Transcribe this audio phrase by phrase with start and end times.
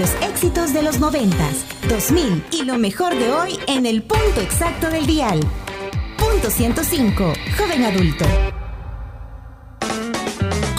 [0.00, 1.36] Los éxitos de los 90,
[1.90, 5.38] 2000 y lo mejor de hoy en el punto exacto del dial.
[6.16, 8.24] Punto 105, joven adulto.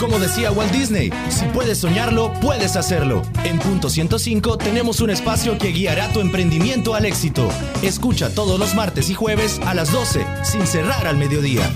[0.00, 3.22] Como decía Walt Disney, si puedes soñarlo, puedes hacerlo.
[3.44, 7.48] En Punto 105 tenemos un espacio que guiará tu emprendimiento al éxito.
[7.80, 11.70] Escucha todos los martes y jueves a las 12, sin cerrar al mediodía.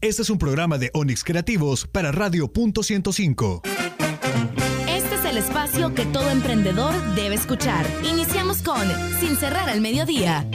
[0.00, 3.62] Este es un programa de Onix Creativos para Radio Punto 105.
[5.36, 7.86] El espacio que todo emprendedor debe escuchar.
[8.02, 8.80] Iniciamos con
[9.20, 10.48] Sin cerrar al mediodía.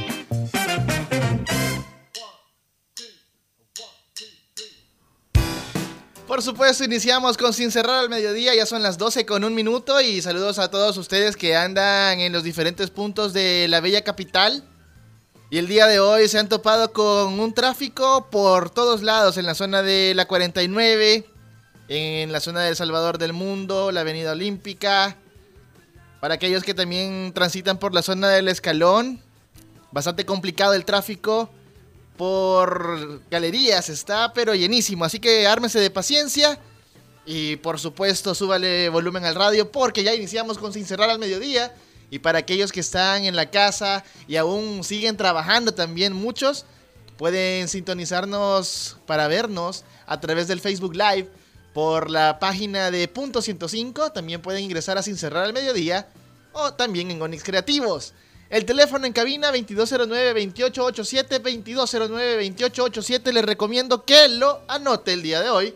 [6.25, 10.02] Por supuesto, iniciamos con Sin Cerrar al Mediodía, ya son las 12 con un minuto
[10.02, 14.63] y saludos a todos ustedes que andan en los diferentes puntos de la bella capital.
[15.52, 19.45] Y el día de hoy se han topado con un tráfico por todos lados, en
[19.45, 21.30] la zona de la 49,
[21.94, 25.18] en la zona del Salvador del Mundo, la Avenida Olímpica.
[26.22, 29.22] Para aquellos que también transitan por la zona del Escalón,
[29.92, 31.50] bastante complicado el tráfico.
[32.16, 36.58] Por galerías, está pero llenísimo, así que ármese de paciencia
[37.25, 41.76] y por supuesto súbale volumen al radio porque ya iniciamos con Sin Cerrar al Mediodía.
[42.09, 46.66] Y para aquellos que están en la casa y aún siguen trabajando también muchos,
[47.17, 51.41] pueden sintonizarnos para vernos a través del Facebook Live
[51.73, 56.09] por la página de Punto 105, también pueden ingresar a Sin Cerrar al Mediodía
[56.52, 58.14] o también en Onix Creativos.
[58.50, 63.31] El teléfono en cabina 2209-2887, 2209-2887.
[63.31, 65.73] Les recomiendo que lo anote el día de hoy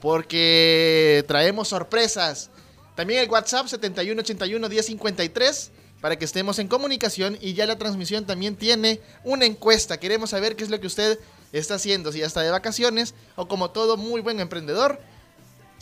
[0.00, 2.50] porque traemos sorpresas.
[2.94, 9.00] También el WhatsApp 7181-1053 para que estemos en comunicación y ya la transmisión también tiene
[9.24, 9.98] una encuesta.
[9.98, 11.18] Queremos saber qué es lo que usted
[11.50, 15.00] está haciendo, si ya está de vacaciones o como todo muy buen emprendedor,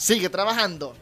[0.03, 0.95] sigue trabajando.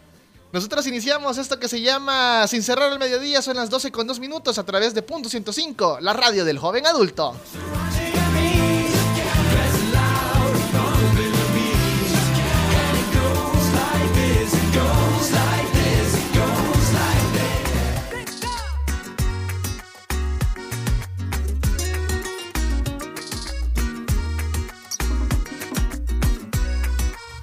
[0.53, 4.20] Nosotros iniciamos esto que se llama Sin cerrar el mediodía, son las 12 con 2
[4.20, 7.34] minutos a través de Punto 105, la radio del joven adulto.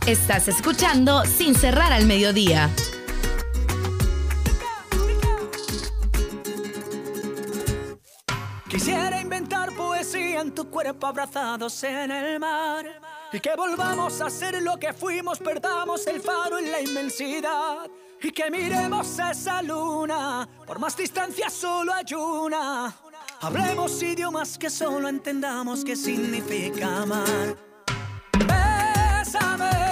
[0.07, 2.69] Estás escuchando Sin cerrar al mediodía.
[8.69, 12.85] Quisiera inventar poesía en tu cuerpo abrazados en el mar.
[13.33, 17.89] Y que volvamos a ser lo que fuimos, perdamos el faro en la inmensidad.
[18.21, 22.95] Y que miremos esa luna, por más distancia solo hay una.
[23.41, 27.57] Hablemos idiomas que solo entendamos qué significa amar.
[28.47, 29.86] Bésame,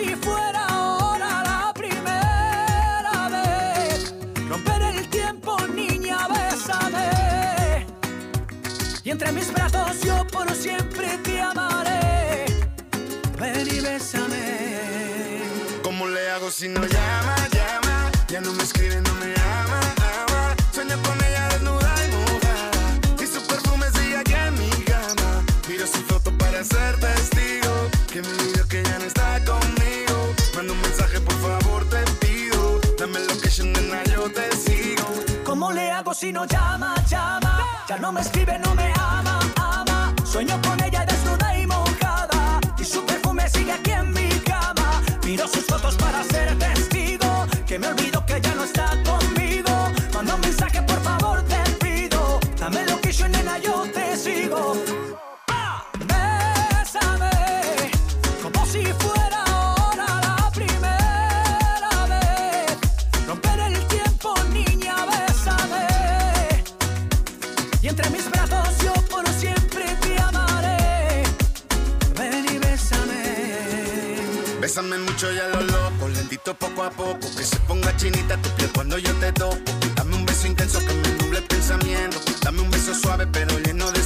[0.00, 4.14] si fuera ahora la primera vez.
[4.48, 7.86] Romper el tiempo, niña, bésame.
[9.04, 12.46] Y entre mis brazos yo por siempre te amaré.
[13.38, 15.42] Ven y bésame.
[15.82, 18.10] ¿Cómo le hago si no llama, llama?
[18.28, 19.79] Ya no me escribe, no me ama.
[36.32, 37.58] No llama, llama?
[37.88, 40.14] Ya no me escribe, no me ama, ama.
[40.24, 42.60] Sueño con ella desnuda y mojada.
[42.78, 45.02] Y su perfume sigue aquí en mi cama.
[45.24, 47.46] Miro sus fotos para ser testigo.
[47.66, 48.09] Que me olvido
[76.54, 77.20] poco a poco.
[77.36, 79.58] Que se ponga chinita tu piel cuando yo te toco.
[79.94, 82.18] Dame un beso intenso que me nuble el pensamiento.
[82.42, 84.00] Dame un beso suave pero lleno de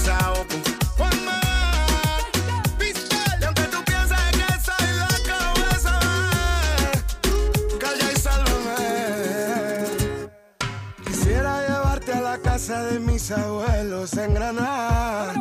[12.20, 15.34] la casa de mis abuelos en Granada.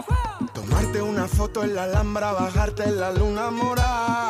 [0.53, 4.22] Tomarte una foto en la Alhambra, bajarte en la luna morada.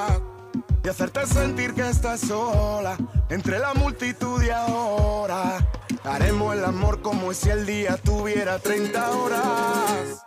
[0.84, 2.98] Y hacerte sentir que estás sola
[3.30, 5.66] entre la multitud y ahora.
[6.04, 10.26] Haremos el amor como si el día tuviera 30 horas.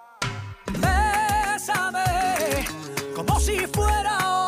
[0.72, 2.64] Bésame,
[3.14, 4.45] como si fuera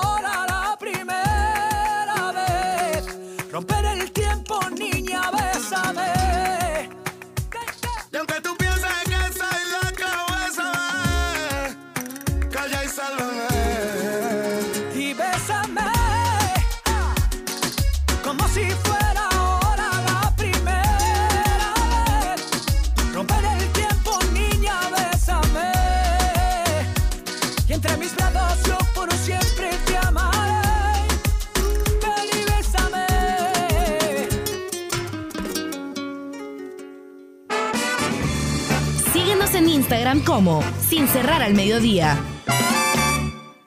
[40.20, 42.18] como Sin Cerrar al Mediodía.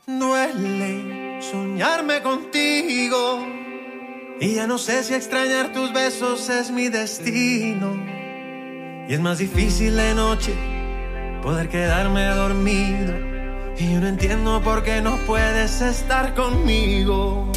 [0.08, 3.46] Duele soñarme contigo.
[4.40, 7.96] Y ya no sé si extrañar tus besos es mi destino.
[9.08, 10.54] Y es más difícil de noche
[11.44, 13.14] poder quedarme dormido.
[13.78, 17.52] Y yo no entiendo por qué no puedes estar conmigo.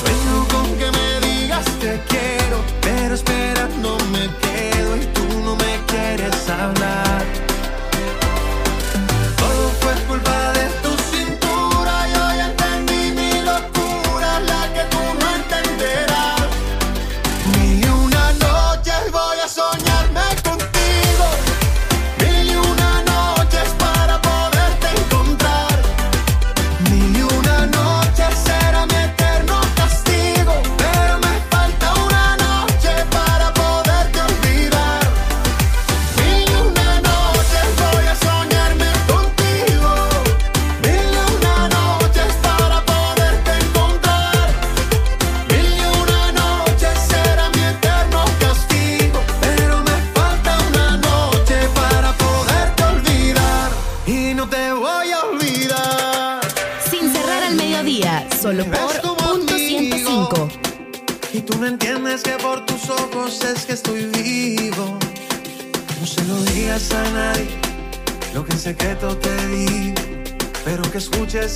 [0.00, 5.56] Sueño con que me digas te quiero, pero espera, no me quedo y tú no
[5.56, 7.51] me quieres hablar.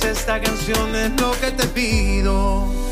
[0.03, 2.86] Esta canción es lo que te pido.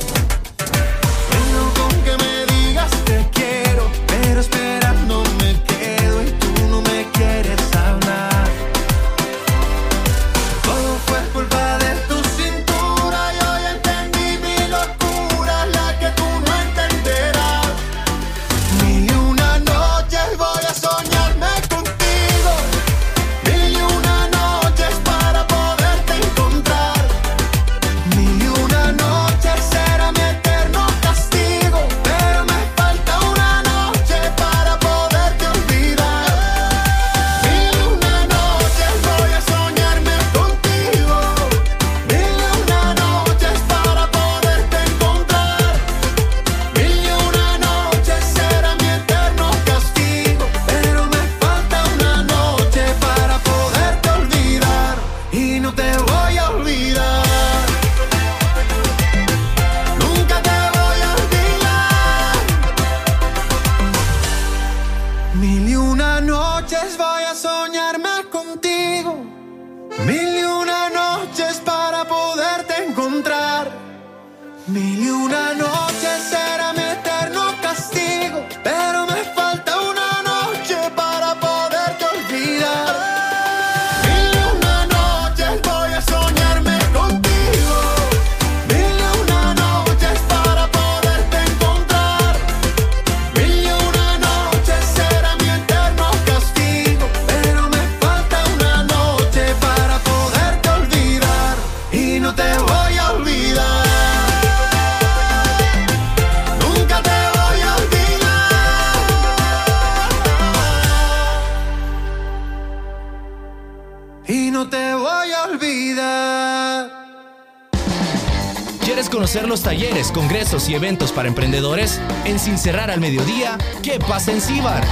[120.03, 122.01] Congresos y eventos para emprendedores?
[122.25, 124.85] En Sin Cerrar al Mediodía, ¿qué pasa en Cibar?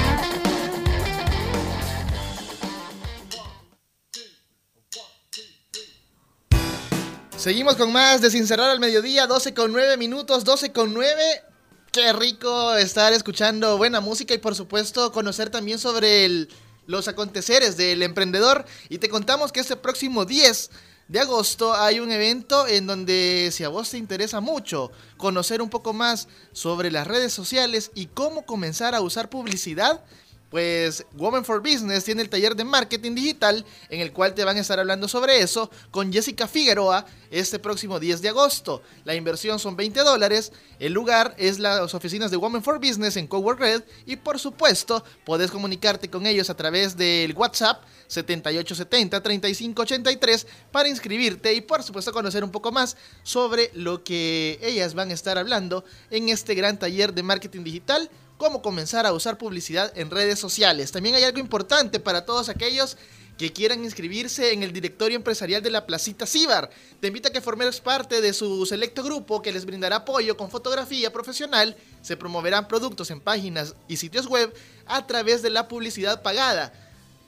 [7.35, 11.21] Seguimos con más de Sin Cerrar al Mediodía, 12 con 9 minutos, 12 con 9.
[11.91, 16.47] Qué rico estar escuchando buena música y por supuesto conocer también sobre
[16.85, 18.63] los aconteceres del emprendedor.
[18.87, 20.69] Y te contamos que este próximo 10
[21.07, 25.69] de agosto hay un evento en donde si a vos te interesa mucho conocer un
[25.69, 30.03] poco más sobre las redes sociales y cómo comenzar a usar publicidad,
[30.53, 34.55] pues Women for Business tiene el taller de marketing digital en el cual te van
[34.55, 38.83] a estar hablando sobre eso con Jessica Figueroa este próximo 10 de agosto.
[39.03, 43.25] La inversión son 20 dólares, el lugar es las oficinas de Women for Business en
[43.25, 50.87] Cowork Red y por supuesto puedes comunicarte con ellos a través del WhatsApp 7870-3583 para
[50.87, 55.39] inscribirte y por supuesto conocer un poco más sobre lo que ellas van a estar
[55.39, 58.07] hablando en este gran taller de marketing digital
[58.43, 60.91] cómo comenzar a usar publicidad en redes sociales.
[60.91, 62.97] También hay algo importante para todos aquellos
[63.37, 66.69] que quieran inscribirse en el directorio empresarial de la Placita Cibar.
[66.99, 70.51] Te invito a que formes parte de su selecto grupo que les brindará apoyo con
[70.51, 71.77] fotografía profesional.
[72.01, 74.53] Se promoverán productos en páginas y sitios web
[74.87, 76.73] a través de la publicidad pagada.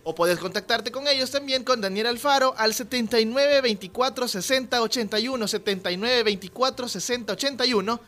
[0.05, 6.23] o puedes contactarte con ellos también con Daniel Alfaro al 79 24 60 81, 79
[6.23, 8.01] 24 60 81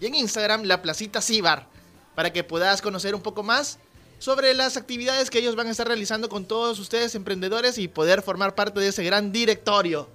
[0.00, 1.68] y en Instagram la Placita Cibar
[2.16, 3.78] para que puedas conocer un poco más
[4.18, 8.22] sobre las actividades que ellos van a estar realizando con todos ustedes emprendedores y poder
[8.22, 10.08] formar parte de ese gran directorio.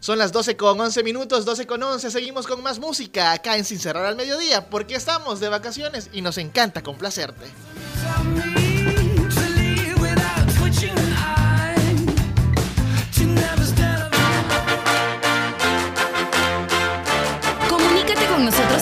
[0.00, 3.64] Son las 12 con 11 minutos, 12 con 11, seguimos con más música acá en
[3.64, 7.46] Sin Cerrar al Mediodía porque estamos de vacaciones y nos encanta complacerte.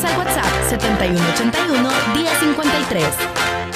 [0.04, 3.75] al WhatsApp 7181 1053.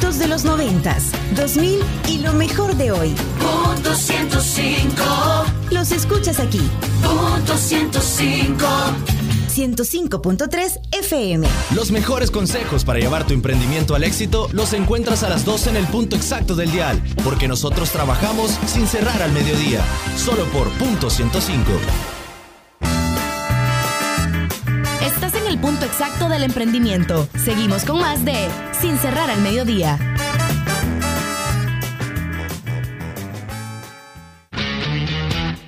[0.00, 3.14] Éxitos de los noventas, 2000 y lo mejor de hoy.
[3.38, 5.04] Punto 105.
[5.72, 6.62] Los escuchas aquí.
[7.02, 8.64] Punto 105.
[9.54, 11.46] 105.3 FM.
[11.74, 15.76] Los mejores consejos para llevar tu emprendimiento al éxito los encuentras a las 12 en
[15.76, 19.84] el punto exacto del dial, porque nosotros trabajamos sin cerrar al mediodía,
[20.16, 21.72] solo por punto 105.
[25.50, 27.28] El punto exacto del emprendimiento.
[27.44, 28.48] Seguimos con más de
[28.80, 29.98] Sin cerrar al mediodía.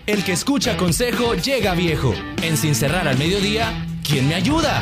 [0.06, 2.14] El que escucha consejo llega viejo.
[2.42, 3.72] En Sin cerrar al mediodía,
[4.06, 4.80] ¿quién me ayuda?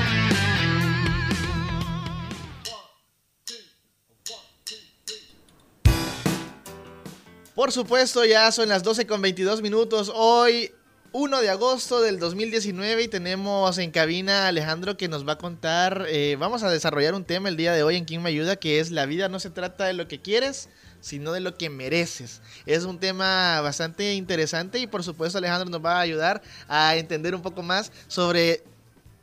[7.54, 10.12] Por supuesto, ya son las 12 con 22 minutos.
[10.14, 10.72] Hoy,
[11.12, 15.38] 1 de agosto del 2019, y tenemos en cabina a Alejandro que nos va a
[15.38, 16.07] contar.
[16.09, 18.79] eh, vamos a desarrollar un tema el día de hoy en Quién Me Ayuda, que
[18.79, 20.68] es la vida no se trata de lo que quieres,
[21.01, 22.42] sino de lo que mereces.
[22.64, 27.35] Es un tema bastante interesante y, por supuesto, Alejandro nos va a ayudar a entender
[27.35, 28.62] un poco más sobre.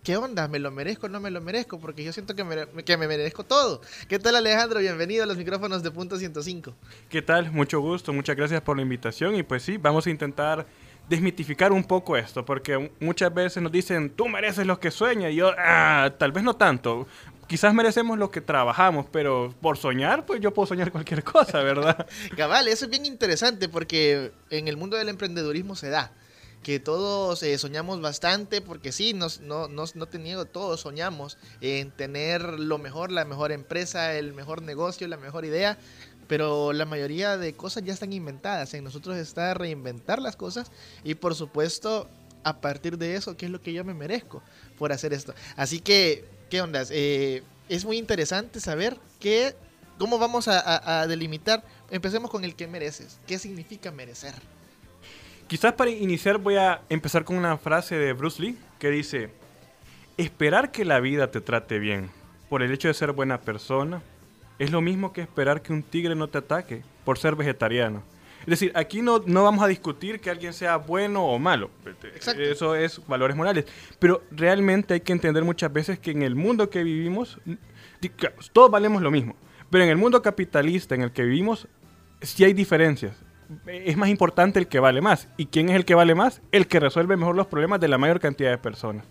[0.03, 0.47] ¿Qué onda?
[0.47, 1.79] ¿Me lo merezco o no me lo merezco?
[1.81, 3.81] Porque yo siento que me, que me merezco todo.
[4.07, 4.79] ¿Qué tal Alejandro?
[4.79, 6.73] Bienvenido a los micrófonos de Punto 105.
[7.09, 7.51] ¿Qué tal?
[7.51, 10.65] Mucho gusto, muchas gracias por la invitación y pues sí, vamos a intentar
[11.09, 15.35] desmitificar un poco esto, porque muchas veces nos dicen, tú mereces lo que sueñas, y
[15.35, 17.07] yo, ah, tal vez no tanto.
[17.47, 22.05] Quizás merecemos lo que trabajamos, pero por soñar, pues yo puedo soñar cualquier cosa, ¿verdad?
[22.35, 26.11] Cabal, eso es bien interesante porque en el mundo del emprendedurismo se da
[26.63, 31.37] que todos eh, soñamos bastante, porque sí, nos, no, no, no te niego, todos soñamos
[31.61, 35.77] en tener lo mejor, la mejor empresa, el mejor negocio, la mejor idea,
[36.27, 38.73] pero la mayoría de cosas ya están inventadas.
[38.73, 40.71] En nosotros está reinventar las cosas
[41.03, 42.09] y por supuesto
[42.43, 44.41] a partir de eso, ¿qué es lo que yo me merezco
[44.77, 45.33] por hacer esto?
[45.55, 46.89] Así que, ¿qué ondas?
[46.91, 49.55] Eh, es muy interesante saber qué,
[49.97, 51.63] cómo vamos a, a- delimitar.
[51.91, 53.19] Empecemos con el que mereces.
[53.27, 54.33] ¿Qué significa merecer?
[55.47, 59.29] Quizás para iniciar voy a empezar con una frase de Bruce Lee que dice,
[60.17, 62.09] esperar que la vida te trate bien
[62.49, 64.01] por el hecho de ser buena persona
[64.59, 68.03] es lo mismo que esperar que un tigre no te ataque por ser vegetariano.
[68.41, 71.69] Es decir, aquí no, no vamos a discutir que alguien sea bueno o malo.
[72.37, 73.65] Eso es valores morales.
[73.99, 77.39] Pero realmente hay que entender muchas veces que en el mundo que vivimos,
[78.53, 79.35] todos valemos lo mismo.
[79.69, 81.67] Pero en el mundo capitalista en el que vivimos,
[82.21, 83.17] sí hay diferencias.
[83.67, 85.27] Es más importante el que vale más.
[85.35, 86.41] ¿Y quién es el que vale más?
[86.53, 89.05] El que resuelve mejor los problemas de la mayor cantidad de personas.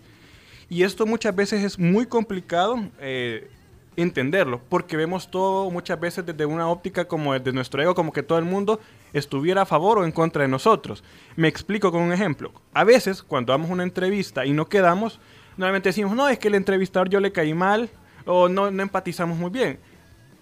[0.67, 3.51] Y esto muchas veces es muy complicado eh,
[3.97, 8.23] entenderlo, porque vemos todo muchas veces desde una óptica como desde nuestro ego, como que
[8.23, 8.79] todo el mundo
[9.11, 11.03] estuviera a favor o en contra de nosotros.
[11.35, 12.53] Me explico con un ejemplo.
[12.73, 15.19] A veces, cuando damos una entrevista y no quedamos,
[15.57, 17.89] normalmente decimos, no, es que el entrevistador yo le caí mal
[18.25, 19.79] o no, no empatizamos muy bien.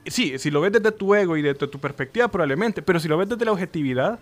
[0.06, 3.18] Sí, si lo ves desde tu ego y desde tu perspectiva, probablemente, pero si lo
[3.18, 4.20] ves desde la objetividad,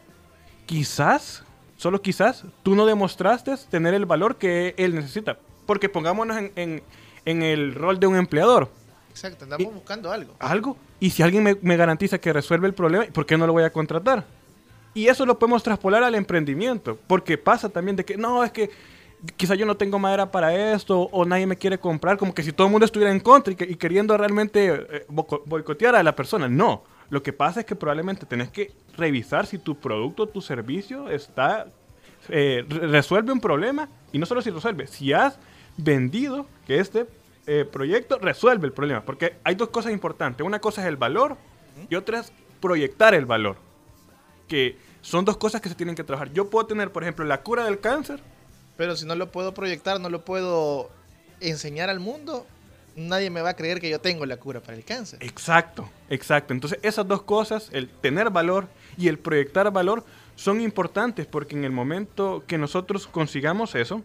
[0.66, 1.44] quizás,
[1.76, 5.38] solo quizás, tú no demostraste tener el valor que él necesita.
[5.66, 6.84] Porque pongámonos en,
[7.26, 8.70] el rol de un empleador.
[9.14, 10.34] Exacto, andamos buscando algo.
[10.40, 10.76] Algo.
[11.00, 13.64] Y si alguien me, me garantiza que resuelve el problema, ¿por qué no lo voy
[13.64, 14.26] a contratar?
[14.96, 16.98] Y eso lo podemos traspolar al emprendimiento.
[17.08, 18.70] Porque pasa también de que, no, es que
[19.38, 22.18] quizá yo no tengo madera para esto o nadie me quiere comprar.
[22.18, 25.06] Como que si todo el mundo estuviera en contra y, que- y queriendo realmente eh,
[25.10, 26.48] boicotear a la persona.
[26.50, 26.84] No.
[27.10, 31.68] Lo que pasa es que probablemente tenés que revisar si tu producto, tu servicio está
[32.30, 35.38] eh, re- resuelve un problema y no solo si resuelve, si has
[35.78, 37.06] vendido que este
[37.46, 41.38] eh, proyecto resuelve el problema, porque hay dos cosas importantes, una cosa es el valor
[41.90, 43.58] y otra es proyectar el valor,
[44.48, 46.32] que son dos cosas que se tienen que trabajar.
[46.32, 48.22] Yo puedo tener, por ejemplo, la cura del cáncer,
[48.76, 50.90] Pero si no lo puedo proyectar, no lo puedo
[51.40, 52.48] enseñar al mundo,
[52.96, 55.20] nadie me va a creer que yo tengo la cura para el cáncer.
[55.22, 56.54] Exacto, exacto.
[56.54, 60.04] Entonces esas dos cosas, el tener valor y el proyectar valor,
[60.36, 64.02] son importantes porque en el momento que nosotros consigamos eso,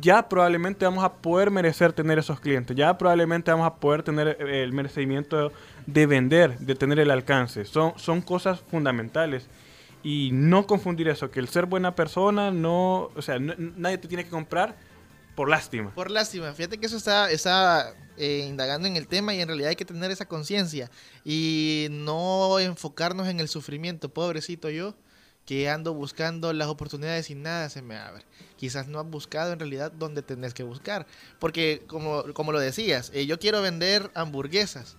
[0.00, 4.36] ya probablemente vamos a poder merecer tener esos clientes, ya probablemente vamos a poder tener
[4.40, 5.52] eh, el merecimiento
[5.86, 7.64] de vender, de tener el alcance.
[7.64, 9.46] Son, son cosas fundamentales.
[10.02, 14.24] Y no confundir eso, que el ser buena persona, no, o sea, nadie te tiene
[14.24, 14.76] que comprar
[15.34, 15.94] por lástima.
[15.94, 19.70] Por lástima, fíjate que eso está, está eh, indagando en el tema y en realidad
[19.70, 20.90] hay que tener esa conciencia
[21.24, 24.10] y no enfocarnos en el sufrimiento.
[24.10, 24.94] Pobrecito yo,
[25.44, 28.24] que ando buscando las oportunidades y nada se me abre.
[28.56, 31.06] Quizás no has buscado en realidad donde tenés que buscar.
[31.38, 34.96] Porque como, como lo decías, eh, yo quiero vender hamburguesas,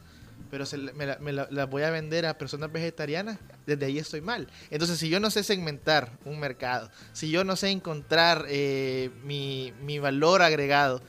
[0.51, 4.47] pero se me la- las voy a vender a personas vegetarianas, desde ahí estoy mal.
[4.69, 9.73] Entonces, si yo no sé segmentar un mercado, si yo no sé encontrar eh, mi,
[9.81, 11.01] mi valor agregado,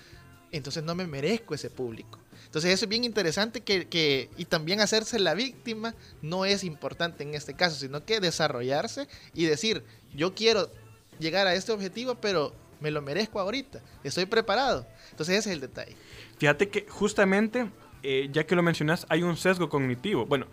[0.50, 2.18] entonces no me merezco ese público.
[2.56, 7.22] Entonces eso es bien interesante que, que- y también hacerse la víctima no es importante
[7.22, 10.70] en este caso, sino que desarrollarse y decir, yo quiero
[11.18, 14.86] llegar a este objetivo, pero me lo merezco ahorita, estoy preparado.
[15.10, 15.94] Entonces ese es el detalle.
[16.38, 17.68] Fíjate que justamente,
[18.02, 20.24] eh, ya que lo mencionas, hay un sesgo cognitivo.
[20.24, 20.46] Bueno,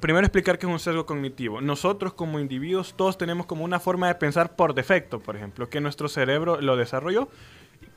[0.00, 1.60] primero explicar qué es un sesgo cognitivo.
[1.60, 5.82] Nosotros como individuos, todos tenemos como una forma de pensar por defecto, por ejemplo, que
[5.82, 7.28] nuestro cerebro lo desarrolló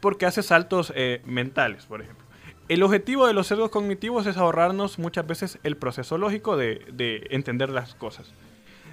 [0.01, 2.26] porque hace saltos eh, mentales, por ejemplo.
[2.67, 7.27] El objetivo de los sesgos cognitivos es ahorrarnos muchas veces el proceso lógico de, de
[7.29, 8.27] entender las cosas.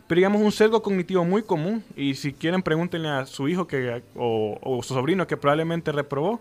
[0.07, 4.03] Pero digamos un sesgo cognitivo muy común, y si quieren pregúntenle a su hijo que,
[4.15, 6.41] o, o su sobrino que probablemente reprobó,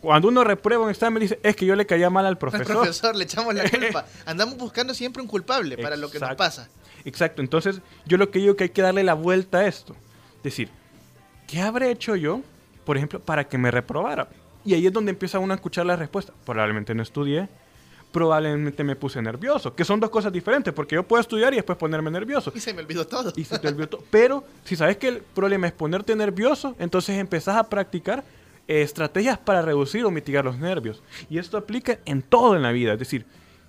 [0.00, 2.76] cuando uno reprueba un examen dice, es que yo le caía mal al Al profesor.
[2.76, 4.06] profesor le echamos la culpa.
[4.26, 6.68] Andamos buscando siempre un culpable para lo que nos pasa.
[7.04, 9.96] Exacto, entonces yo lo que digo que hay que darle la vuelta a esto.
[10.44, 10.68] Decir,
[11.48, 12.42] ¿qué habré hecho yo,
[12.84, 14.28] por ejemplo, para que me reprobara?
[14.64, 16.32] Y ahí es donde empieza uno a escuchar la respuesta.
[16.44, 17.48] Probablemente no estudié,
[18.12, 21.78] probablemente me puse nervioso, que son dos cosas diferentes, porque yo puedo estudiar y después
[21.78, 22.52] ponerme nervioso.
[22.54, 23.32] Y se me olvidó todo.
[23.36, 24.04] Y se te olvidó todo.
[24.10, 28.24] Pero si sabes que el problema es ponerte nervioso, entonces empezás a practicar
[28.66, 31.02] eh, estrategias para reducir o mitigar los nervios.
[31.28, 32.94] Y esto aplica en todo en la vida.
[32.94, 33.26] Es decir,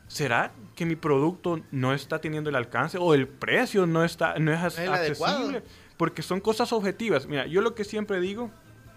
[0.08, 4.54] ¿será que mi producto no está teniendo el alcance o el precio no, está, no
[4.54, 5.36] es es adecuado.
[5.36, 5.64] accesible?
[5.98, 7.28] Porque son cosas objetivas.
[7.28, 8.50] Mira, yo lo que siempre digo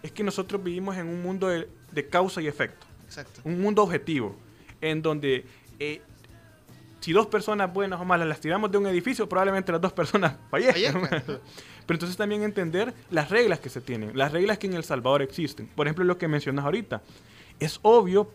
[0.03, 2.87] es que nosotros vivimos en un mundo de, de causa y efecto.
[3.07, 3.41] Exacto.
[3.45, 4.35] Un mundo objetivo,
[4.81, 5.45] en donde
[5.79, 6.01] eh,
[7.01, 10.35] si dos personas buenas o malas las tiramos de un edificio, probablemente las dos personas
[10.51, 11.03] fallezcan.
[11.87, 15.21] Pero entonces también entender las reglas que se tienen, las reglas que en El Salvador
[15.21, 15.67] existen.
[15.67, 17.03] Por ejemplo, lo que mencionas ahorita.
[17.59, 18.31] Es obvio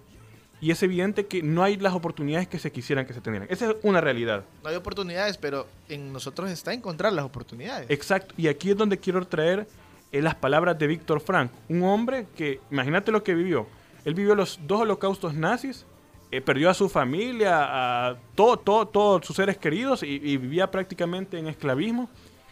[0.60, 3.48] y es evidente que no hay las oportunidades que se quisieran que se tuvieran.
[3.50, 4.44] Esa es una realidad.
[4.64, 7.90] No hay oportunidades, pero en nosotros está encontrar las oportunidades.
[7.90, 8.34] Exacto.
[8.38, 9.68] Y aquí es donde quiero traer
[10.12, 13.68] eh, las palabras de Víctor Frank, un hombre que, imagínate lo que vivió.
[14.06, 15.86] Él vivió los dos holocaustos nazis,
[16.32, 20.70] eh, perdió a su familia, a todo, todo, todos sus seres queridos y, y vivía
[20.72, 22.10] prácticamente en esclavismo.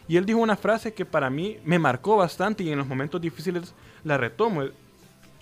[0.08, 3.20] Y él dijo una frase que para mí me marcó bastante y en los momentos
[3.20, 4.62] difíciles la retomo.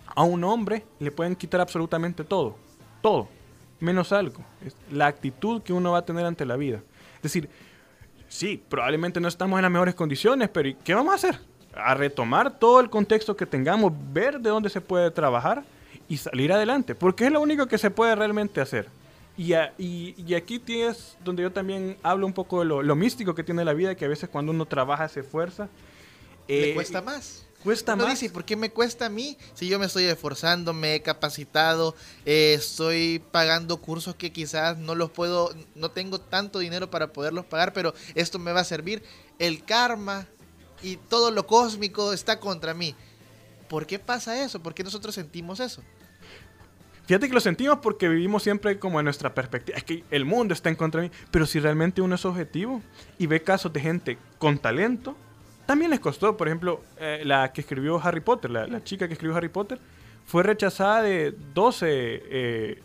[0.06, 2.56] A un hombre le pueden quitar absolutamente todo,
[3.02, 3.28] todo,
[3.80, 4.42] menos algo.
[4.64, 6.82] Es la actitud que uno va a tener ante la vida.
[7.16, 7.48] Es decir,
[8.28, 11.40] sí, probablemente no estamos en las mejores condiciones, pero ¿y ¿qué vamos a hacer?
[11.76, 15.64] A retomar todo el contexto que tengamos, ver de dónde se puede trabajar
[16.08, 18.88] y salir adelante, porque es lo único que se puede realmente hacer.
[19.36, 22.94] Y, a- y- y aquí tienes donde yo también hablo un poco de lo, lo
[22.94, 25.68] místico que tiene la vida, que a veces cuando uno trabaja se esfuerza.
[26.46, 27.46] Le eh, cuesta más.
[27.64, 28.20] Cuesta Uno más.
[28.20, 29.38] dice, ¿por qué me cuesta a mí?
[29.54, 31.94] Si yo me estoy esforzando, me he capacitado,
[32.26, 37.46] eh, estoy pagando cursos que quizás no los puedo, no tengo tanto dinero para poderlos
[37.46, 39.02] pagar, pero esto me va a servir.
[39.38, 40.26] El karma
[40.82, 42.94] y todo lo cósmico está contra mí.
[43.68, 44.62] ¿Por qué pasa eso?
[44.62, 45.82] ¿Por qué nosotros sentimos eso?
[47.06, 49.76] Fíjate que lo sentimos porque vivimos siempre como en nuestra perspectiva.
[49.76, 51.14] Es que el mundo está en contra de mí.
[51.30, 52.80] Pero si realmente uno es objetivo
[53.18, 55.14] y ve casos de gente con talento,
[55.66, 56.36] también les costó.
[56.36, 59.78] Por ejemplo, eh, la que escribió Harry Potter, la, chica que escribió Harry Potter,
[60.24, 62.82] fue rechazada de 12 eh,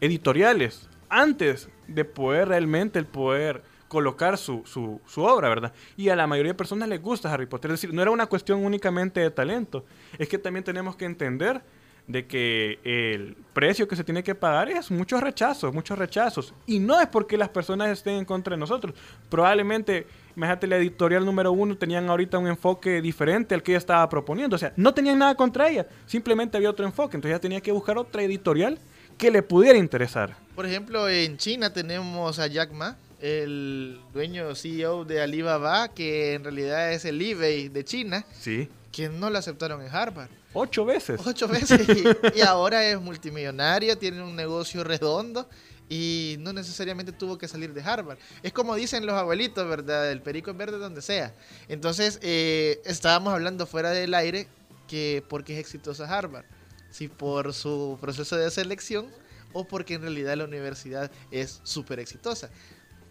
[0.00, 5.72] editoriales antes de poder realmente el poder colocar su, su, su obra, ¿verdad?
[5.96, 7.70] Y a la mayoría de personas les gusta Harry Potter.
[7.70, 9.84] Es decir, no era una cuestión únicamente de talento.
[10.18, 11.62] Es que también tenemos que entender
[12.06, 16.54] de que el precio que se tiene que pagar es muchos rechazos, muchos rechazos.
[16.66, 18.94] Y no es porque las personas estén en contra de nosotros.
[19.28, 24.08] Probablemente, imagínate, la editorial número uno tenían ahorita un enfoque diferente al que ella estaba
[24.08, 24.56] proponiendo.
[24.56, 27.16] O sea, no tenían nada contra ella, simplemente había otro enfoque.
[27.16, 28.78] Entonces ella tenía que buscar otra editorial
[29.18, 30.36] que le pudiera interesar.
[30.54, 36.44] Por ejemplo, en China tenemos a Jack Ma, el dueño CEO de Alibaba, que en
[36.44, 38.68] realidad es el eBay de China, Sí.
[38.92, 40.28] que no lo aceptaron en Harvard.
[40.52, 41.20] Ocho veces.
[41.26, 41.86] Ocho veces.
[41.88, 45.48] Y, y ahora es multimillonario, tiene un negocio redondo
[45.88, 48.18] y no necesariamente tuvo que salir de Harvard.
[48.42, 50.10] Es como dicen los abuelitos, ¿verdad?
[50.10, 51.34] El perico es verde donde sea.
[51.68, 54.48] Entonces, eh, estábamos hablando fuera del aire
[54.88, 56.44] que por qué es exitosa Harvard.
[56.90, 59.08] Si por su proceso de selección
[59.52, 62.50] o porque en realidad la universidad es súper exitosa.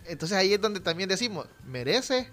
[0.08, 2.30] Entonces ahí es donde también decimos, ¿merece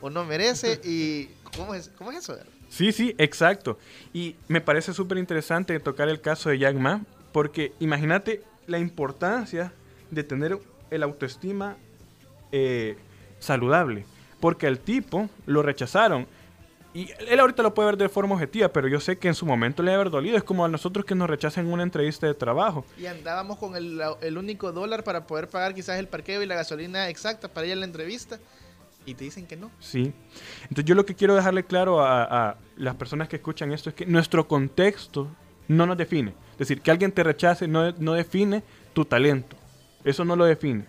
[0.00, 0.80] o no merece?
[0.84, 2.36] ¿Y cómo es, cómo es eso?
[2.68, 3.78] Sí, sí, exacto.
[4.12, 9.72] Y me parece súper interesante tocar el caso de Jack Ma, porque imagínate la importancia
[10.10, 10.58] de tener
[10.90, 11.76] el autoestima
[12.52, 12.96] eh,
[13.38, 14.04] saludable.
[14.40, 16.26] Porque al tipo lo rechazaron.
[16.96, 19.44] Y él ahorita lo puede ver de forma objetiva, pero yo sé que en su
[19.44, 20.38] momento le debe haber dolido.
[20.38, 22.86] Es como a nosotros que nos rechacen en una entrevista de trabajo.
[22.98, 26.54] Y andábamos con el, el único dólar para poder pagar quizás el parqueo y la
[26.54, 28.38] gasolina exacta para ir a la entrevista.
[29.04, 29.70] Y te dicen que no.
[29.78, 30.14] Sí.
[30.62, 33.94] Entonces yo lo que quiero dejarle claro a, a las personas que escuchan esto es
[33.94, 35.28] que nuestro contexto
[35.68, 36.32] no nos define.
[36.52, 38.62] Es decir, que alguien te rechace no, no define
[38.94, 39.54] tu talento.
[40.02, 40.86] Eso no lo define.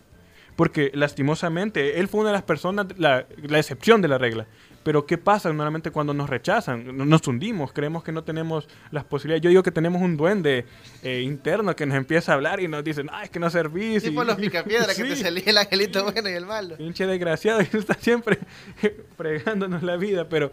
[0.56, 4.48] Porque lastimosamente, él fue una de las personas, la, la excepción de la regla.
[4.88, 6.96] Pero ¿qué pasa normalmente cuando nos rechazan?
[6.96, 9.42] Nos hundimos, creemos que no tenemos las posibilidades.
[9.42, 10.64] Yo digo que tenemos un duende
[11.04, 14.02] eh, interno que nos empieza a hablar y nos dice, ah, es que no servís.
[14.02, 15.24] Tipo y- los picapiedra que te Sí.
[15.24, 16.78] salía el angelito bueno y el malo.
[16.78, 18.40] Pinche desgraciado, y está siempre
[19.18, 20.52] fregándonos la vida, pero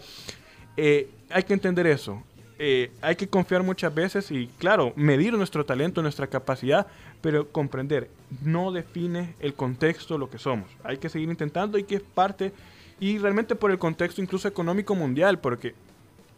[0.77, 2.21] eh, hay que entender eso.
[2.59, 6.89] Eh, hay que confiar muchas veces y, claro, medir nuestro talento, nuestra capacidad,
[7.21, 8.11] pero comprender,
[8.43, 10.69] no define el contexto lo que somos.
[10.83, 12.53] Hay que seguir intentando y que es parte,
[13.01, 15.75] y realmente por el contexto incluso económico mundial, porque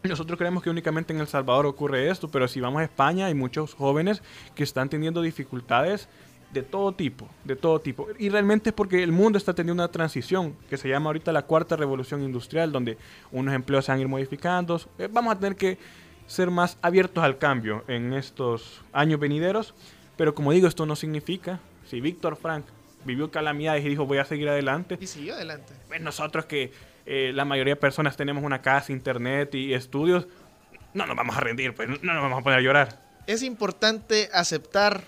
[0.03, 3.35] nosotros creemos que únicamente en El Salvador ocurre esto, pero si vamos a España hay
[3.35, 4.23] muchos jóvenes
[4.55, 6.09] que están teniendo dificultades
[6.53, 8.07] de todo tipo, de todo tipo.
[8.19, 11.43] Y realmente es porque el mundo está teniendo una transición que se llama ahorita la
[11.43, 12.99] cuarta revolución industrial, donde
[13.33, 14.81] unos empleos se van a ir modificando.
[14.99, 15.79] Eh, Vamos a tener que
[16.27, 19.75] ser más abiertos al cambio en estos años venideros,
[20.17, 22.65] pero como digo, esto no significa, si Víctor Frank
[23.07, 25.73] vivió calamidades y dijo voy a seguir adelante, Y siguió adelante.
[25.89, 26.73] pues nosotros que
[27.07, 30.27] eh, la mayoría de personas tenemos una casa, internet y estudios,
[30.93, 33.01] no nos vamos a rendir, pues no nos vamos a poner a llorar.
[33.27, 35.03] Es importante aceptar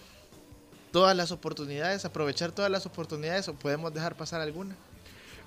[0.92, 4.74] todas las oportunidades, aprovechar todas las oportunidades o podemos dejar pasar alguna.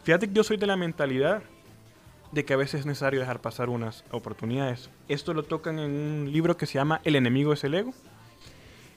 [0.04, 1.42] Fíjate que yo soy de la mentalidad
[2.32, 4.90] de que a veces es necesario dejar pasar unas oportunidades.
[5.08, 7.94] Esto lo tocan en un libro que se llama El enemigo es el ego,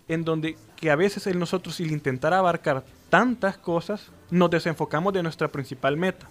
[0.08, 2.84] en donde que a veces en nosotros al intentar abarcar
[3.14, 6.26] tantas cosas, nos desenfocamos de nuestra principal meta.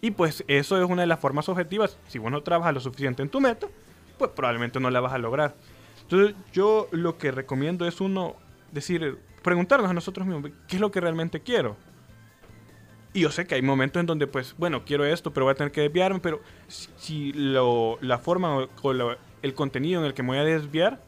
[0.00, 1.98] Y pues eso es una de las formas objetivas.
[2.08, 3.68] Si vos no trabajas lo suficiente en tu meta,
[4.18, 5.54] pues probablemente no la vas a lograr.
[6.02, 8.34] Entonces yo lo que recomiendo es uno
[8.72, 11.76] decir, preguntarnos a nosotros mismos, ¿qué es lo que realmente quiero?
[13.12, 15.54] Y yo sé que hay momentos en donde, pues, bueno, quiero esto, pero voy a
[15.54, 18.68] tener que desviarme, pero si, lo, la forma o,
[19.42, 21.00] el contenido en el que me voy a desviar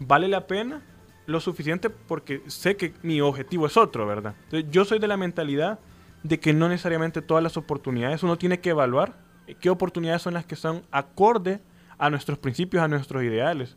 [0.00, 0.82] vale la pena
[1.26, 4.34] lo suficiente porque sé que mi objetivo es otro, ¿verdad?
[4.70, 5.78] Yo soy de la mentalidad
[6.22, 9.14] de que no necesariamente todas las oportunidades uno tiene que evaluar
[9.60, 11.60] qué oportunidades son las que son acorde
[11.98, 13.76] a nuestros principios, a nuestros ideales.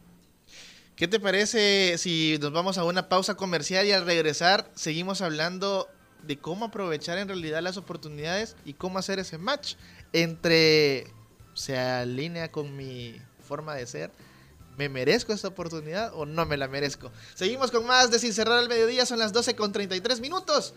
[0.96, 5.88] ¿Qué te parece si nos vamos a una pausa comercial y al regresar seguimos hablando
[6.24, 9.76] de cómo aprovechar en realidad las oportunidades y cómo hacer ese match
[10.14, 11.06] entre
[11.54, 13.16] se alinea con mi
[13.48, 14.12] forma de ser?
[14.78, 17.12] ¿Me merezco esta oportunidad o no me la merezco?
[17.34, 20.76] Seguimos con más de Sin Cerrar al Mediodía, son las 12 con 33 minutos.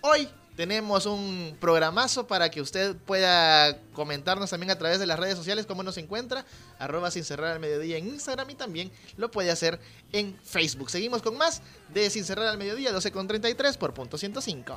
[0.00, 5.36] Hoy tenemos un programazo para que usted pueda comentarnos también a través de las redes
[5.36, 6.44] sociales cómo nos encuentra,
[6.80, 9.78] arroba sin cerrar al mediodía en Instagram y también lo puede hacer
[10.12, 10.90] en Facebook.
[10.90, 11.62] Seguimos con más
[11.94, 14.76] de Sin Cerrar al Mediodía, 12 con 33 por punto 105.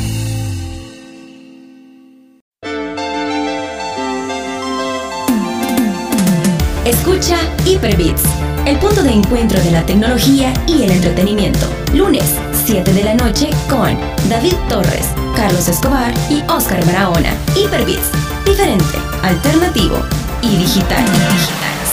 [6.85, 8.23] Escucha Hyperbits,
[8.65, 11.67] el punto de encuentro de la tecnología y el entretenimiento.
[11.93, 13.95] Lunes, 7 de la noche con
[14.29, 17.35] David Torres, Carlos Escobar y Oscar Barahona.
[17.55, 18.09] Hyperbits,
[18.45, 19.99] diferente, alternativo
[20.41, 21.05] y digital.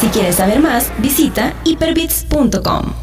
[0.01, 2.95] Si quieres saber más, visita hyperbits.com.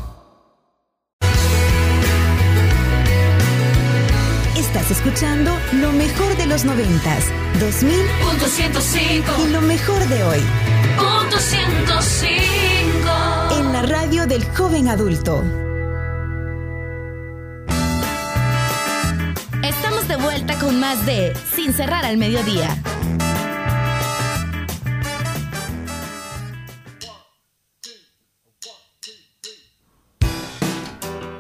[4.58, 7.26] Estás escuchando lo mejor de los 90s,
[7.60, 10.65] 2000.105 y lo mejor de hoy.
[10.98, 13.10] Punto 105.
[13.52, 15.44] En la radio del joven adulto.
[19.64, 22.76] Estamos de vuelta con más de Sin cerrar al mediodía.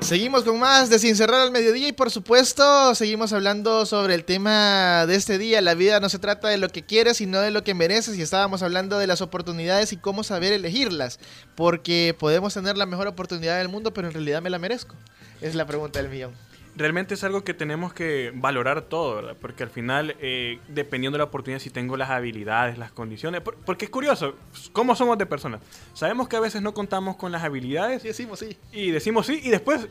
[0.05, 4.23] Seguimos con más de Sin Cerrar al Mediodía y por supuesto seguimos hablando sobre el
[4.23, 5.61] tema de este día.
[5.61, 8.21] La vida no se trata de lo que quieres, sino de lo que mereces y
[8.21, 11.19] estábamos hablando de las oportunidades y cómo saber elegirlas.
[11.55, 14.93] Porque podemos tener la mejor oportunidad del mundo, pero en realidad me la merezco.
[15.41, 16.35] Es la pregunta del millón.
[16.77, 19.37] Realmente es algo que tenemos que valorar todo, ¿verdad?
[19.39, 23.39] Porque al final, eh, dependiendo de la oportunidad, si tengo las habilidades, las condiciones.
[23.41, 24.35] por- porque es curioso,
[24.73, 25.61] ¿cómo somos de personas?
[25.93, 28.03] Sabemos que a veces no contamos con las habilidades.
[28.03, 28.57] Y decimos sí.
[28.73, 29.87] Y decimos sí, y después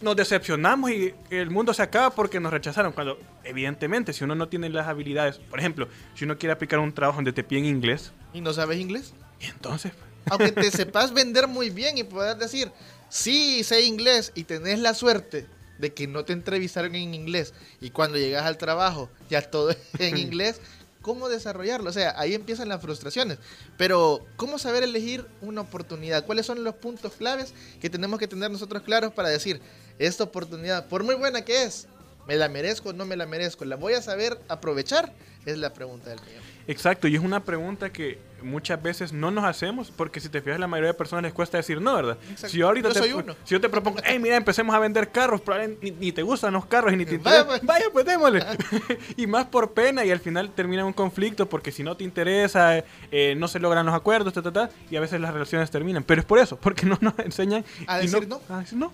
[0.00, 2.92] nos decepcionamos y el mundo se acaba porque nos rechazaron.
[2.92, 6.92] Cuando, evidentemente, si uno no tiene las habilidades, por ejemplo, si uno quiere aplicar un
[6.92, 9.14] trabajo donde te piden inglés, ¿Y no sabes inglés?
[9.40, 9.92] y entonces,
[10.30, 12.72] Aunque te sepas vender muy bien y puedas decir,
[13.08, 15.46] sí, sé inglés y tenés la suerte
[15.78, 19.78] de que no te entrevistaron en inglés y cuando llegas al trabajo ya todo es
[19.98, 20.60] en inglés,
[21.04, 21.90] ¿cómo desarrollarlo?
[21.90, 23.38] O sea, ahí empiezan las frustraciones.
[23.76, 26.24] Pero, ¿cómo saber elegir una oportunidad?
[26.24, 29.60] ¿Cuáles son los puntos claves que tenemos que tener nosotros claros para decir,
[29.98, 31.86] esta oportunidad, por muy buena que es,
[32.26, 33.64] ¿me la merezco o no me la merezco?
[33.64, 35.12] ¿La voy a saber aprovechar?
[35.46, 36.42] Es la pregunta del millón.
[36.66, 40.58] Exacto, y es una pregunta que muchas veces no nos hacemos porque si te fijas
[40.58, 42.16] la mayoría de personas les cuesta decir no, ¿verdad?
[42.22, 42.48] Exacto.
[42.48, 43.36] Si yo ahorita Yo te, soy uno.
[43.44, 46.54] si yo te propongo, hey, mira, empecemos a vender carros, probablemente ni, ni te gustan
[46.54, 47.62] los carros y ni te Vaya, pues.
[47.62, 48.42] Vaya, pues démosle.
[49.18, 52.82] y más por pena y al final termina un conflicto porque si no te interesa,
[53.12, 56.04] eh, no se logran los acuerdos, ta, ta, ta, y a veces las relaciones terminan.
[56.04, 58.40] Pero es por eso, porque no nos enseñan A decir no.
[58.48, 58.90] A decir no.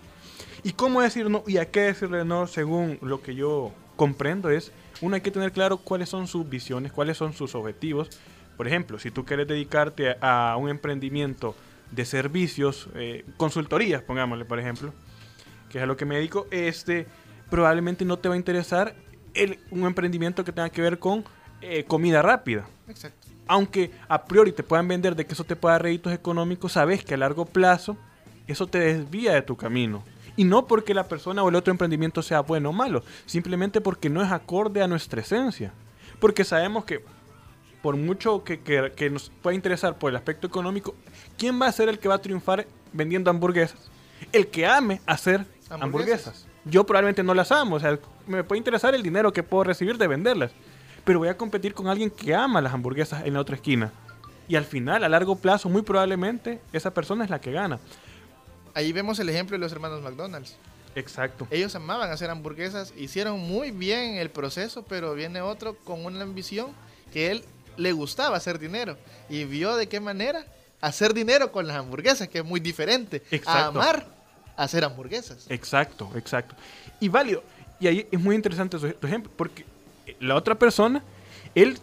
[0.63, 1.43] ¿Y cómo decir no?
[1.47, 2.47] ¿Y a qué decirle no?
[2.47, 6.93] Según lo que yo comprendo es, uno hay que tener claro cuáles son sus visiones,
[6.93, 8.11] cuáles son sus objetivos.
[8.57, 11.55] Por ejemplo, si tú quieres dedicarte a, a un emprendimiento
[11.91, 14.93] de servicios, eh, consultorías, pongámosle, por ejemplo,
[15.71, 17.07] que es a lo que me dedico, este,
[17.49, 18.95] probablemente no te va a interesar
[19.35, 21.25] el- un emprendimiento que tenga que ver con
[21.63, 23.29] eh, comida rápida Exacto.
[23.47, 27.05] aunque a priori te puedan vender de que eso te pueda dar réditos económicos, sabes
[27.05, 27.99] que a largo plazo
[28.47, 30.03] eso te desvía de tu camino.
[30.37, 34.09] Y no porque la persona o el otro emprendimiento sea bueno o malo, simplemente porque
[34.09, 35.73] no es acorde a nuestra esencia.
[36.19, 37.05] Porque sabemos que
[37.83, 40.95] por mucho que, que- que nos pueda interesar por el aspecto económico,
[41.39, 43.91] ¿quién va a ser el que va a triunfar vendiendo hamburguesas?
[44.33, 45.83] El que ame hacer Hamburguesas.
[45.83, 46.47] hamburguesas.
[46.67, 49.97] Yo probablemente no las amo, o sea, me puede interesar el dinero que puedo recibir
[49.97, 50.53] de venderlas,
[51.05, 53.93] pero voy a competir con alguien que ama las hamburguesas en la otra esquina.
[54.47, 57.79] Y al final, a largo plazo, muy probablemente esa persona es la que gana.
[58.75, 60.57] Ahí vemos el ejemplo de los hermanos McDonald's.
[60.95, 61.47] Exacto.
[61.51, 66.69] Ellos amaban hacer hamburguesas, hicieron muy bien el proceso, pero viene otro con una ambición
[67.13, 67.45] que él
[67.77, 68.97] le gustaba hacer dinero
[69.29, 70.45] y vio de qué manera
[70.81, 74.07] hacer dinero con las hamburguesas, que es muy diferente a amar
[74.57, 75.47] hacer hamburguesas.
[75.49, 76.55] Exacto, exacto.
[76.99, 77.43] Y válido.
[77.79, 79.65] Y ahí es muy interesante tu ejemplo, porque
[80.19, 81.03] la otra persona,
[81.55, 81.79] él,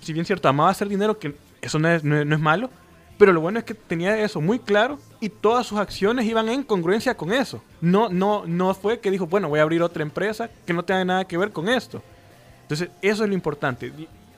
[0.00, 2.70] si bien cierto, amaba hacer dinero, que eso no es, no es- no es malo,
[3.18, 6.62] pero lo bueno es que tenía eso muy claro y todas sus acciones iban en
[6.62, 7.62] congruencia con eso.
[7.80, 11.04] No, no, no fue que dijo, bueno, voy a abrir otra empresa que no tenga
[11.04, 12.02] nada que ver con esto.
[12.62, 13.92] Entonces, eso es lo importante.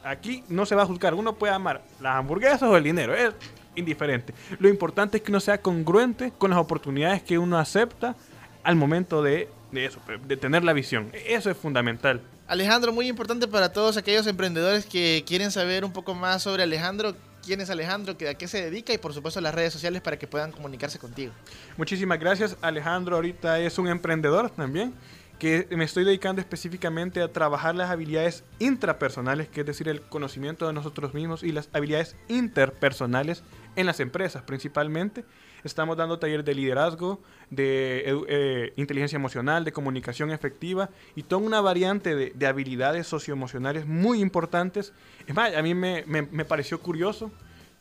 [0.04, 1.14] Aquí no se va a juzgar.
[1.14, 3.14] Uno puede amar las hamburguesas o el dinero.
[3.14, 3.32] Es
[3.76, 4.34] indiferente.
[4.58, 8.16] Lo importante es que uno sea congruente con las oportunidades que uno acepta
[8.62, 11.10] al momento de, de eso, de tener la visión.
[11.26, 12.20] Eso es fundamental.
[12.48, 17.14] Alejandro, muy importante para todos aquellos emprendedores que quieren saber un poco más sobre Alejandro,
[17.46, 20.26] quién es Alejandro, a qué se dedica y por supuesto las redes sociales para que
[20.26, 21.32] puedan comunicarse contigo.
[21.76, 22.56] Muchísimas gracias.
[22.60, 24.92] Alejandro ahorita es un emprendedor también,
[25.38, 30.66] que me estoy dedicando específicamente a trabajar las habilidades intrapersonales, que es decir, el conocimiento
[30.66, 33.42] de nosotros mismos y las habilidades interpersonales
[33.76, 35.24] en las empresas principalmente.
[35.66, 41.60] Estamos dando talleres de liderazgo, de eh, inteligencia emocional, de comunicación efectiva y toda una
[41.60, 44.92] variante de, de habilidades socioemocionales muy importantes.
[45.26, 47.30] Es más, a mí me, me- me pareció curioso.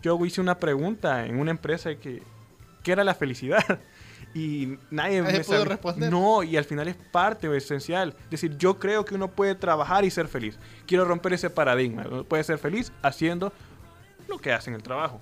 [0.02, 2.22] Yo hice una pregunta en una empresa de que,
[2.84, 3.64] ¿qué era la felicidad?
[4.34, 6.12] Y nadie, Nadie me pudo sabe- responder.
[6.12, 8.16] No, y al final es parte esencial.
[8.26, 10.58] Es decir, yo creo que uno puede trabajar y ser feliz.
[10.86, 12.04] Quiero romper ese paradigma.
[12.06, 13.54] Uno puede ser feliz haciendo
[14.28, 15.22] lo que hace en el trabajo.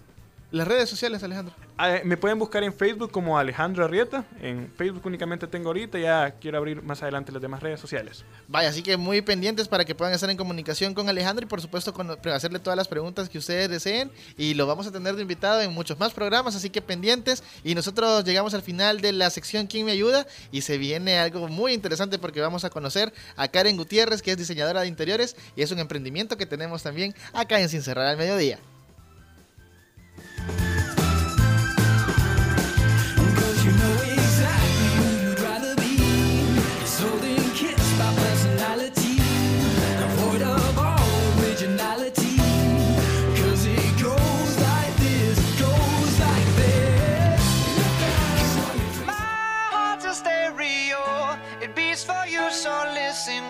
[0.54, 1.56] Las redes sociales, Alejandro.
[1.80, 4.24] Ah, me pueden buscar en Facebook como Alejandro Arrieta.
[4.40, 8.24] En Facebook únicamente tengo ahorita, ya quiero abrir más adelante las demás redes sociales.
[8.48, 11.60] Vaya, así que muy pendientes para que puedan estar en comunicación con Alejandro y por
[11.60, 15.24] supuesto con, hacerle todas las preguntas que ustedes deseen y lo vamos a tener de
[15.24, 19.32] invitado en muchos más programas, así que pendientes y nosotros llegamos al final de la
[19.32, 20.28] sección ¿Quién me ayuda?
[20.52, 24.38] y se viene algo muy interesante porque vamos a conocer a Karen Gutiérrez que es
[24.38, 28.18] diseñadora de interiores y es un emprendimiento que tenemos también acá en Sin Cerrar al
[28.18, 28.60] Mediodía.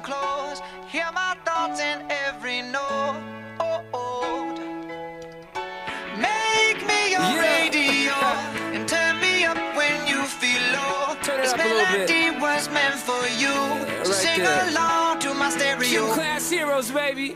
[0.03, 0.61] Close.
[0.87, 1.97] Hear my thoughts in
[2.27, 3.17] every note.
[3.59, 4.45] Oh, oh.
[6.17, 7.49] Make me your Yeah.
[7.49, 8.13] radio
[8.75, 11.15] and turn me up when you feel low.
[11.23, 12.09] Turn it this up a little bit.
[12.09, 13.55] melody was meant for you.
[14.03, 14.69] So right sing there.
[14.69, 15.87] along to my stereo.
[16.05, 17.35] Q class heroes, baby.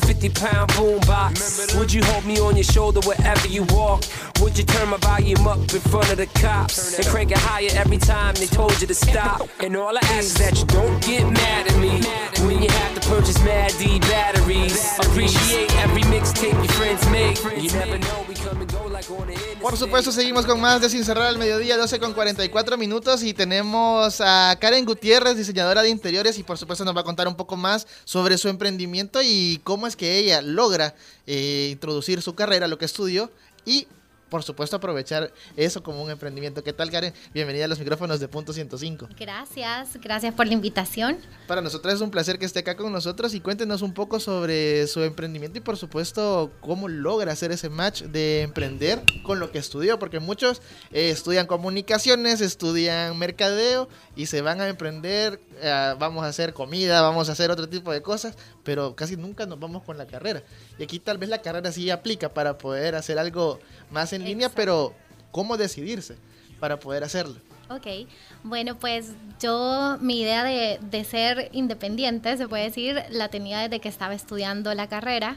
[0.00, 4.02] 50 pound boombox, would you hold me on your shoulder wherever you walk?
[4.40, 7.68] Would you turn my volume up in front of the cops and crank it higher
[7.74, 9.48] every time they told you to stop?
[9.60, 12.00] And all I ask is that you don't get mad at me
[12.46, 14.98] when you have to purchase Mad D batteries.
[14.98, 17.38] Appreciate every mixtape your friends make.
[17.62, 20.80] You never know, we come and go like on the Por supuesto, seguimos con más
[20.80, 25.82] de Sin Cerrar al Mediodía, 12 con 44 minutos y tenemos a Karen Gutiérrez, diseñadora
[25.82, 27.69] de interiores y por supuesto nos va a contar un poco más
[28.04, 30.94] sobre su emprendimiento y cómo es que ella logra
[31.26, 33.30] eh, introducir su carrera, lo que estudió
[33.64, 33.86] y
[34.30, 36.62] por supuesto aprovechar eso como un emprendimiento.
[36.62, 37.12] ¿Qué tal Karen?
[37.34, 39.08] Bienvenida a los micrófonos de Punto 105.
[39.18, 41.18] Gracias, gracias por la invitación.
[41.48, 44.86] Para nosotros es un placer que esté acá con nosotros y cuéntenos un poco sobre
[44.86, 49.58] su emprendimiento y por supuesto cómo logra hacer ese match de emprender con lo que
[49.58, 50.62] estudió, porque muchos
[50.92, 57.00] eh, estudian comunicaciones, estudian mercadeo y se van a emprender, eh, vamos a hacer comida,
[57.02, 60.42] vamos a hacer otro tipo de cosas, pero casi nunca nos vamos con la carrera.
[60.78, 63.58] Y aquí tal vez la carrera sí aplica para poder hacer algo
[63.90, 64.94] más en línea, pero
[65.30, 66.16] ¿cómo decidirse
[66.58, 67.36] para poder hacerlo?
[67.70, 67.86] Ok,
[68.42, 73.80] bueno, pues yo mi idea de, de ser independiente, se puede decir, la tenía desde
[73.80, 75.36] que estaba estudiando la carrera.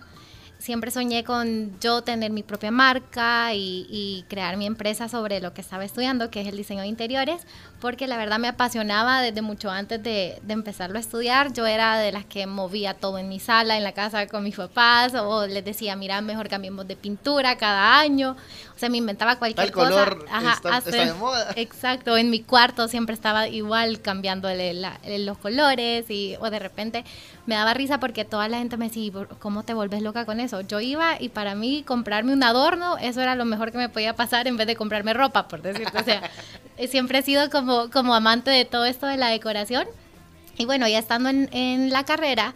[0.57, 5.53] Siempre soñé con yo tener mi propia marca y, y crear mi empresa sobre lo
[5.53, 7.41] que estaba estudiando, que es el diseño de interiores,
[7.83, 11.51] porque la verdad me apasionaba desde mucho antes de, de empezarlo a estudiar.
[11.51, 14.55] Yo era de las que movía todo en mi sala, en la casa con mis
[14.55, 18.37] papás, o les decía, mira, mejor cambiemos de pintura cada año.
[18.73, 20.53] O sea, me inventaba cualquier Tal color cosa.
[20.53, 21.47] está- está de moda.
[21.57, 27.03] Exacto, en mi cuarto siempre estaba igual cambiándole la- los colores y o de repente
[27.45, 30.25] me daba risa porque toda la gente me decía, "¿Y por- ¿cómo te volves loca
[30.25, 30.61] con eso?
[30.61, 34.15] Yo iba y para mí comprarme un adorno, eso era lo mejor que me podía
[34.15, 35.97] pasar en vez de comprarme ropa, por decirte.
[35.97, 36.29] O sea, eh,
[36.87, 39.87] siempre he sido como, como amante de todo esto de la decoración.
[40.57, 42.53] Y bueno, ya estando en, en la carrera,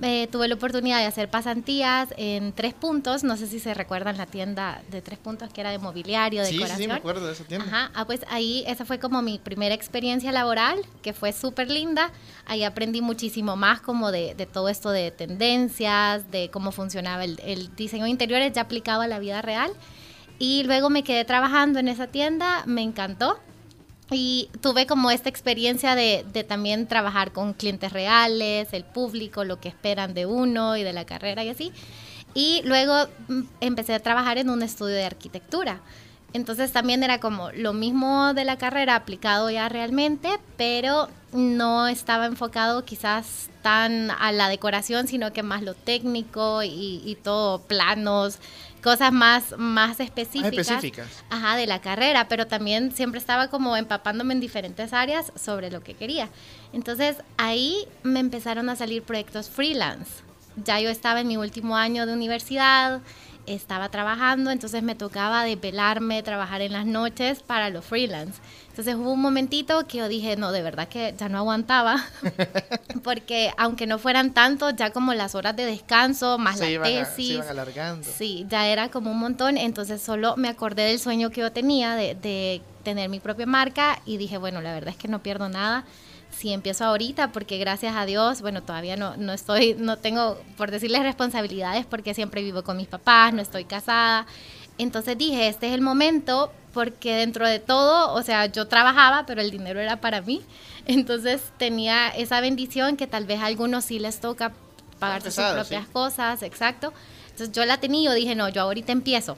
[0.00, 3.24] eh, tuve la oportunidad de hacer pasantías en Tres Puntos.
[3.24, 6.50] No sé si se recuerdan la tienda de Tres Puntos que era de mobiliario, Sí,
[6.50, 6.82] sí, decoración.
[6.82, 7.66] sí, me acuerdo de esa tienda.
[7.66, 12.12] Ajá, ah, pues ahí esa fue como mi primera experiencia laboral, que fue súper linda.
[12.46, 17.40] Ahí aprendí muchísimo más como de, de todo esto de tendencias, de cómo funcionaba el,
[17.44, 19.72] el diseño de interiores ya aplicado a la vida real.
[20.38, 23.40] Y luego me quedé trabajando en esa tienda, me encantó.
[24.10, 29.68] Y tuve como esta experiencia de, también trabajar con clientes reales, el público, lo que
[29.68, 31.72] esperan de uno y de la carrera y así.
[32.34, 32.94] Y luego
[33.28, 35.80] mm, empecé a trabajar en un estudio de arquitectura
[36.32, 42.26] Entonces también era como lo mismo de la carrera aplicado ya realmente, pero no estaba
[42.26, 48.38] enfocado quizás tan a la decoración, sino que más lo técnico y todo, planos,
[48.82, 51.24] cosas más, más específicas, específicas.
[51.30, 55.82] Ajá, de la carrera, pero también siempre estaba como empapándome en diferentes áreas sobre lo
[55.82, 56.28] que quería.
[56.72, 60.22] Entonces ahí me empezaron a salir proyectos freelance.
[60.64, 63.00] Ya yo estaba en mi último año de universidad,
[63.46, 68.40] estaba trabajando, entonces me tocaba desvelarme, trabajar en las noches para los freelance.
[68.78, 71.96] Entonces hubo un momentito que yo dije, no, de verdad que ya no aguantaba,
[73.02, 76.86] porque aunque no fueran tantos, ya como las horas de descanso, más se, la iban
[76.86, 78.08] a- se tesis, iban alargando.
[78.08, 81.96] Sí, ya era como un montón, entonces solo me acordé del sueño que yo tenía
[81.96, 85.48] de, de tener mi propia marca y dije, bueno, la verdad es que no pierdo
[85.48, 85.84] nada
[86.30, 90.70] si empiezo ahorita, porque gracias a Dios, bueno, todavía no, no estoy, no tengo, por
[90.70, 94.24] decirles responsabilidades, porque siempre vivo con mis papás, no estoy casada.
[94.76, 99.40] Entonces dije, este es el momento, porque dentro de todo, o sea, yo trabajaba, pero
[99.40, 100.42] el dinero era para mí.
[100.86, 104.52] Entonces tenía esa bendición que tal vez a algunos sí les toca
[105.00, 105.92] pagarse sus propias sí.
[105.92, 106.92] cosas, exacto.
[107.30, 109.36] Entonces yo la tenía y yo dije, no, yo ahorita empiezo.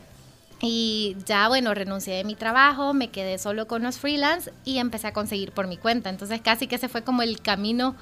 [0.60, 5.06] Y ya, bueno, renuncié de mi trabajo, me quedé solo con los freelance y empecé
[5.06, 6.10] a conseguir por mi cuenta.
[6.10, 7.96] Entonces casi que ese fue como el camino.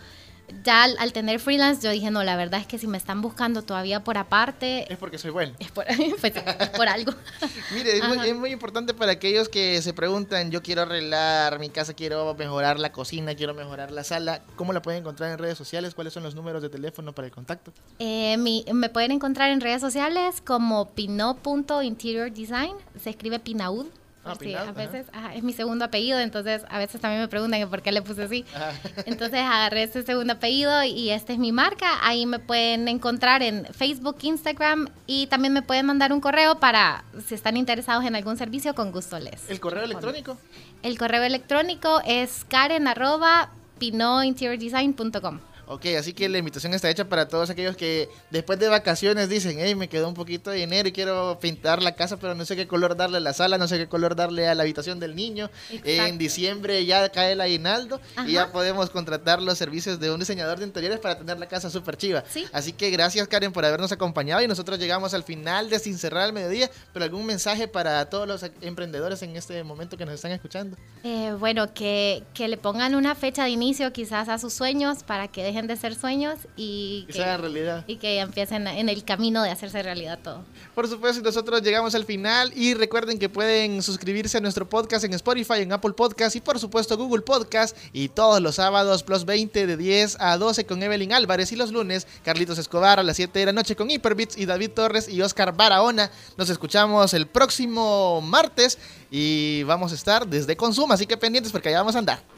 [0.64, 3.20] Ya al, al tener freelance, yo dije, no, la verdad es que si me están
[3.22, 5.52] buscando todavía por aparte, Es porque soy bueno.
[5.58, 5.84] es por,
[6.20, 7.12] pues, es por algo.
[7.74, 8.26] Mire, es muy, Ajá.
[8.26, 12.78] es muy importante para aquellos que se preguntan, yo quiero arreglar mi casa, quiero mejorar
[12.78, 14.42] la cocina, quiero mejorar la sala.
[14.56, 15.94] ¿Cómo la pueden encontrar en redes sociales?
[15.94, 17.72] ¿Cuáles son los números de teléfono para el contacto?
[17.98, 22.74] Eh, mi- me pueden encontrar en redes sociales como pino.interiordesign.
[23.02, 23.86] Se escribe Pinaud.
[24.28, 27.66] Ah, a veces ajá, es mi segundo apellido, entonces a veces también me preguntan que
[27.66, 28.44] por qué le puse así.
[28.54, 28.72] Ajá.
[29.06, 31.98] Entonces agarré este segundo apellido y esta es mi marca.
[32.02, 37.04] Ahí me pueden encontrar en Facebook, Instagram y también me pueden mandar un correo para
[37.26, 39.48] si están interesados en algún servicio, con gusto les.
[39.50, 40.38] ¿El correo electrónico?
[40.82, 45.40] El correo electrónico es karen arroba pinointeriordesign.com.
[45.70, 49.58] Ok, así que la invitación está hecha para todos aquellos que después de vacaciones dicen,
[49.60, 52.56] hey, me quedó un poquito de dinero y quiero pintar la casa, pero no sé
[52.56, 55.14] qué color darle a la sala, no sé qué color darle a la habitación del
[55.14, 55.50] niño.
[55.70, 55.90] Exacto.
[55.90, 60.58] En diciembre ya cae el aguinaldo y ya podemos contratar los servicios de un diseñador
[60.58, 62.24] de interiores para tener la casa súper chiva.
[62.26, 62.46] Sí.
[62.52, 66.22] Así que gracias Karen por habernos acompañado y nosotros llegamos al final de Sin Cerrar
[66.22, 70.32] al Mediodía, pero algún mensaje para todos los emprendedores en este momento que nos están
[70.32, 70.78] escuchando.
[71.04, 75.28] Eh, bueno, que, que le pongan una fecha de inicio quizás a sus sueños para
[75.28, 77.84] que dejen de ser sueños y Que se hagan realidad.
[77.86, 80.42] y que empiecen en el camino de hacerse realidad todo.
[80.74, 85.04] Por supuesto, y nosotros llegamos al final y recuerden que pueden suscribirse a nuestro podcast
[85.04, 89.24] en Spotify, en Apple Podcast y por supuesto Google Podcast y todos los sábados plus
[89.24, 93.16] 20 de 10 a 12 con Evelyn Álvarez y los lunes Carlitos Escobar a las
[93.16, 96.10] 7 de la noche con Hyperbits y David Torres y Oscar Barahona.
[96.36, 98.78] Nos escuchamos el próximo martes
[99.10, 102.37] y vamos a estar desde Consuma, así que pendientes porque allá vamos a andar.